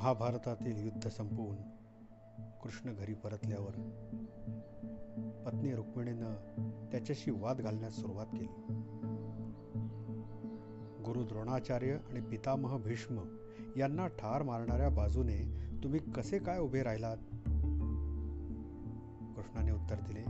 महाभारतातील 0.00 0.84
युद्ध 0.84 1.08
संपवून 1.08 1.56
कृष्ण 2.62 2.92
घरी 2.92 3.14
परतल्यावर 3.14 3.72
पत्नी 5.46 5.74
रुक्मिणीनं 5.74 6.34
त्याच्याशी 6.92 7.30
वाद 7.30 7.60
घालण्यास 7.60 7.92
सुरुवात 7.92 8.26
केली. 8.26 8.72
गुरु 11.02 11.22
द्रोणाचार्य 11.24 11.92
आणि 11.92 12.20
पितामह 12.20 12.76
भीष्म 12.76 13.20
यांना 13.76 14.06
ठार 14.06 14.42
मारणाऱ्या 14.42 14.88
बाजूने 14.88 15.60
तुम्ही 15.82 16.00
कसे 16.00 16.38
काय 16.38 16.58
उभे 16.58 16.82
राहिलात? 16.82 17.16
कृष्णाने 19.36 19.72
उत्तर 19.72 19.96
दिले 20.08 20.24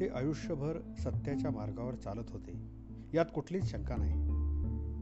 ते 0.00 0.08
आयुष्यभर 0.08 0.78
सत्याच्या 0.98 1.50
मार्गावर 1.50 1.94
चालत 1.94 2.30
होते. 2.30 2.62
यात 3.14 3.26
कुठलीच 3.34 3.70
शंका 3.70 3.96
नाही. 3.96 4.14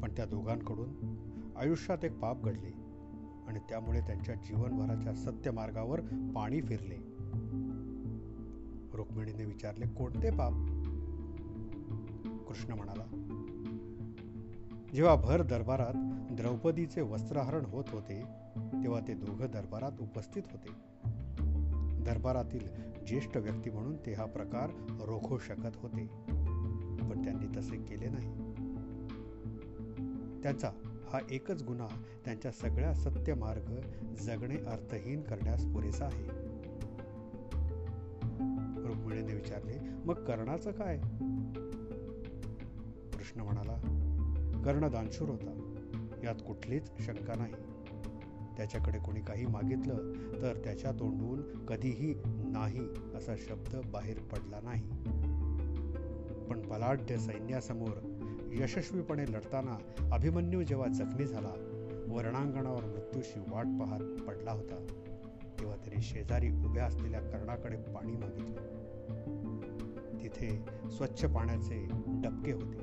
पण 0.02 0.12
त्या 0.16 0.24
दोघांकडून 0.24 1.14
आयुष्यात 1.56 2.04
एक 2.04 2.18
पाप 2.18 2.42
घडले. 2.42 2.83
आणि 3.48 3.58
त्यामुळे 3.68 4.00
त्यांच्या 4.00 4.34
जीवनभराच्या 4.34 5.14
सत्य 5.14 5.50
मार्गावर 5.50 6.00
पाणी 6.34 6.60
फिरले. 6.60 7.14
रुक्मिणीने 8.96 9.44
विचारले 9.44 9.86
कोणते 9.86 10.30
पाप? 10.30 10.52
कृष्ण 12.48 12.72
म्हणाला 12.72 13.04
जेव्हा 14.94 15.14
भर 15.14 15.42
दरबारात 15.42 15.92
द्रौपदीचे 16.34 17.00
वस्त्रहरण 17.00 17.64
होत 17.64 17.84
होते 17.88 18.22
तेव्हा 18.56 19.00
ते 19.08 19.14
दोघं 19.14 19.46
दरबारात 19.52 19.92
उपस्थित 20.00 20.42
होते. 20.52 20.68
दरबारातील 22.04 22.68
ज्येष्ठ 23.06 23.36
व्यक्ती 23.36 23.70
म्हणून 23.70 23.96
ते 23.96 24.12
हा 24.12 24.24
प्रकार 24.24 24.70
रोखू 25.04 25.38
शकत 25.38 25.76
होते. 25.76 26.06
पण 27.10 27.20
त्यांनी 27.24 27.56
तसे 27.56 27.76
केले 27.76 28.08
नाही. 28.08 28.54
त्याचा 30.42 30.70
हा 31.14 31.20
एकच 31.30 31.62
गुन्हा 31.62 31.88
त्यांच्या 32.24 32.52
सगळ्या 32.52 32.94
सत्य 32.94 33.34
मार्ग 33.34 33.80
जगणे 34.14 34.56
अर्थहीन 34.56 35.22
करण्यास 35.22 35.64
पुरेसा 35.64 36.04
आहे. 36.04 36.26
रुक्मिणीने 38.88 39.34
विचारले 39.34 39.78
मग 40.04 40.14
कर्णाचं 40.14 40.70
काय? 40.72 40.96
कृष्ण 43.18 43.40
म्हणाला 43.40 43.76
कर्ण 44.64 44.88
दानशूर 44.88 45.28
होता. 45.28 45.80
यात 46.24 46.34
कुठलीच 46.46 46.90
शंका 46.98 47.34
नाही. 47.34 47.52
त्याच्याकडे 48.56 48.98
कोणी 48.98 49.20
काही 49.20 49.46
मागितलं 49.46 50.12
तर 50.42 50.60
त्याच्या 50.64 50.92
तोंडून 50.92 51.66
कधीही 51.66 52.14
नाही 52.26 52.80
असा 53.14 53.34
शब्द 53.36 53.90
बाहेर 53.90 54.18
पडला 54.18 54.60
नाही. 54.62 54.88
पण 56.46 56.68
बलाढ्य 56.68 57.18
सैन्यासमोर 57.18 58.23
यशस्वीपणे 58.54 59.24
लढताना 59.24 59.78
अभिमन्यू 60.12 60.62
जेव्हा 60.62 60.88
जखमी 60.88 61.26
झाला 61.26 61.52
वर्णांगणावर 62.08 62.84
मृत्यूशी 62.84 63.40
वाट 63.40 63.64
पाहत 63.66 64.22
पडला 64.22 64.52
होता. 64.52 64.86
तेव्हा 65.60 65.76
त्याने 65.76 66.02
शेजारी 66.02 66.50
उभ्या 66.50 66.86
असलेल्या 66.86 67.20
कर्णाकडे 67.20 67.76
पाणी 67.76 68.12
मागितले. 68.12 68.56
तिथे 70.22 70.64
स्वच्छ 70.90 71.24
पाण्याचे 71.24 71.88
डबके 72.06 72.52
होते. 72.52 72.78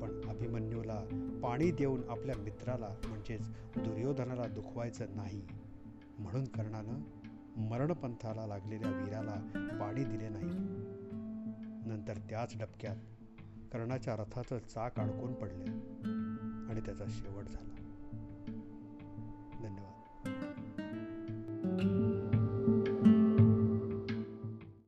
पण 0.00 0.20
अभिमन्यूला 0.28 1.02
पाणी 1.42 1.70
देऊन 1.70 2.00
आपल्या 2.08 2.34
मित्राला 2.38 2.88
म्हणजेच 3.08 3.48
दुर्योधनाला 3.76 4.46
दुखवायचं 4.46 5.06
नाही 5.16 5.42
म्हणून 6.18 6.44
कर्णानं 6.44 6.98
मरणपंथाला 7.62 8.46
लागलेल्या 8.46 8.90
वीराला 8.90 9.68
पाणी 9.80 10.04
दिले 10.04 10.28
नाही. 10.28 10.50
नंतर 11.88 12.14
त्याच 12.16 12.58
डबक्यात 12.58 12.96
कर्णाच्या 13.72 14.16
रथाचं 14.16 14.58
चाक 14.58 15.00
अडकून 15.00 15.34
पडले 15.34 15.64
आणि 16.70 16.80
त्याचा 16.80 17.04
शेवट 17.08 17.44
झाला. 17.44 17.74
धन्यवाद. 19.62 19.95